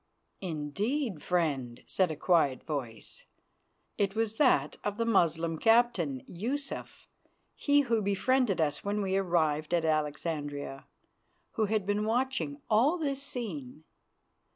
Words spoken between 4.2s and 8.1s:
that of the Moslem captain, Yusuf, he who